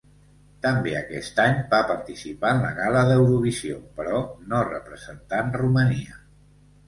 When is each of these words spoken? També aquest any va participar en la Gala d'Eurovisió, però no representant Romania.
També 0.65 0.93
aquest 0.99 1.41
any 1.43 1.59
va 1.73 1.81
participar 1.89 2.53
en 2.55 2.63
la 2.63 2.71
Gala 2.79 3.03
d'Eurovisió, 3.11 3.77
però 3.99 4.21
no 4.53 4.63
representant 4.71 5.55
Romania. 5.65 6.19